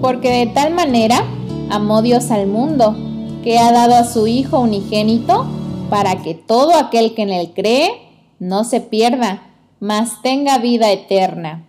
[0.00, 1.24] porque de tal manera
[1.70, 2.96] amó Dios al mundo,
[3.42, 5.46] que ha dado a su Hijo unigénito,
[5.90, 7.90] para que todo aquel que en él cree
[8.38, 9.42] no se pierda,
[9.80, 11.68] mas tenga vida eterna.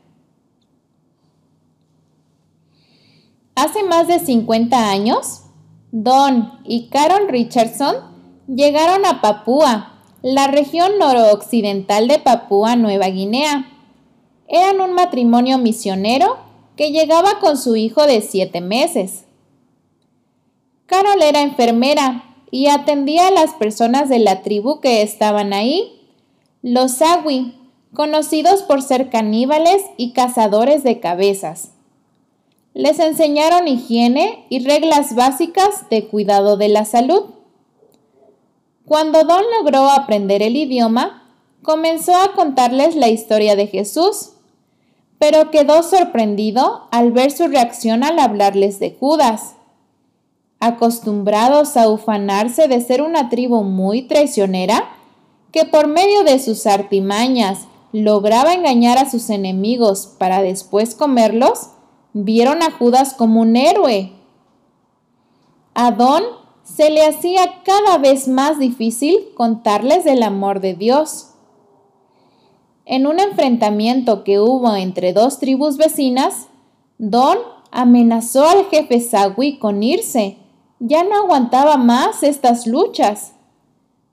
[3.56, 5.44] Hace más de 50 años,
[5.92, 7.96] Don y Carol Richardson
[8.48, 13.68] llegaron a Papúa, la región noroccidental de Papúa Nueva Guinea.
[14.48, 16.47] Eran un matrimonio misionero
[16.78, 19.26] que llegaba con su hijo de siete meses.
[20.86, 26.00] Carol era enfermera y atendía a las personas de la tribu que estaban ahí,
[26.62, 27.56] los Awi,
[27.94, 31.72] conocidos por ser caníbales y cazadores de cabezas.
[32.74, 37.24] Les enseñaron higiene y reglas básicas de cuidado de la salud.
[38.86, 41.28] Cuando Don logró aprender el idioma,
[41.64, 44.37] comenzó a contarles la historia de Jesús,
[45.20, 49.56] pero quedó sorprendido al ver su reacción al hablarles de Judas.
[50.60, 54.90] Acostumbrados a ufanarse de ser una tribu muy traicionera,
[55.52, 61.70] que por medio de sus artimañas lograba engañar a sus enemigos para después comerlos,
[62.14, 64.14] vieron a Judas como un héroe.
[65.74, 66.24] A Don
[66.64, 71.30] se le hacía cada vez más difícil contarles del amor de Dios.
[72.90, 76.48] En un enfrentamiento que hubo entre dos tribus vecinas,
[76.98, 77.38] Don
[77.70, 80.38] amenazó al jefe Sawi con irse.
[80.80, 83.34] Ya no aguantaba más estas luchas.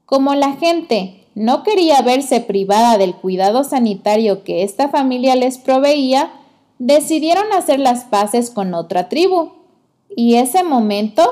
[0.06, 6.32] Como la gente no quería verse privada del cuidado sanitario que esta familia les proveía,
[6.80, 9.52] decidieron hacer las paces con otra tribu.
[10.16, 11.22] Y ese momento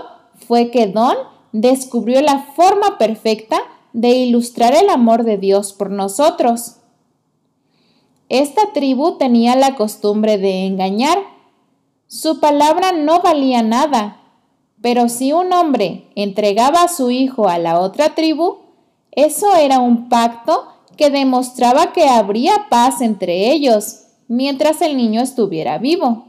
[0.47, 1.17] fue que Don
[1.51, 3.59] descubrió la forma perfecta
[3.93, 6.77] de ilustrar el amor de Dios por nosotros.
[8.33, 11.19] Esta tribu tenía la costumbre de engañar.
[12.07, 14.23] Su palabra no valía nada,
[14.81, 18.61] pero si un hombre entregaba a su hijo a la otra tribu,
[19.11, 25.77] eso era un pacto que demostraba que habría paz entre ellos mientras el niño estuviera
[25.77, 26.25] vivo.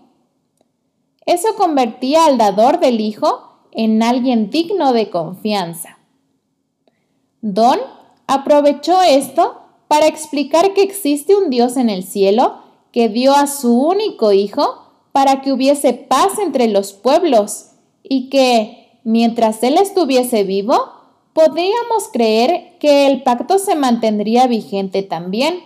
[1.25, 5.99] Eso convertía al dador del hijo en alguien digno de confianza.
[7.39, 7.79] Don
[8.27, 9.62] aprovechó esto
[9.93, 14.87] para explicar que existe un Dios en el cielo que dio a su único hijo
[15.11, 20.73] para que hubiese paz entre los pueblos y que, mientras él estuviese vivo,
[21.33, 25.59] podríamos creer que el pacto se mantendría vigente también.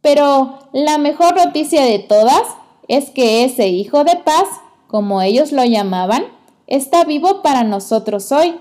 [0.00, 2.42] Pero la mejor noticia de todas
[2.88, 4.48] es que ese Hijo de paz,
[4.88, 6.24] como ellos lo llamaban,
[6.66, 8.56] está vivo para nosotros hoy.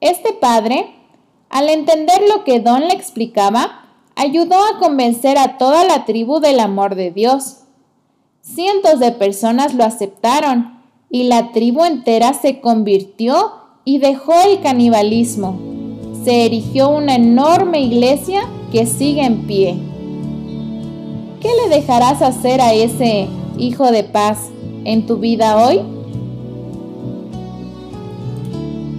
[0.00, 0.86] Este padre,
[1.50, 3.84] al entender lo que Don le explicaba,
[4.16, 7.64] ayudó a convencer a toda la tribu del amor de Dios.
[8.40, 10.80] Cientos de personas lo aceptaron
[11.10, 13.52] y la tribu entera se convirtió
[13.84, 15.58] y dejó el canibalismo.
[16.24, 19.76] Se erigió una enorme iglesia que sigue en pie.
[21.42, 23.28] ¿Qué le dejarás hacer a ese
[23.58, 24.48] hijo de paz
[24.84, 25.80] en tu vida hoy?